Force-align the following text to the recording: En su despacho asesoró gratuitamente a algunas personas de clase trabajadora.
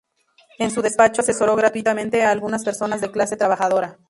En 0.57 0.71
su 0.71 0.81
despacho 0.81 1.21
asesoró 1.21 1.55
gratuitamente 1.55 2.23
a 2.23 2.31
algunas 2.31 2.63
personas 2.65 3.01
de 3.01 3.11
clase 3.11 3.37
trabajadora. 3.37 3.99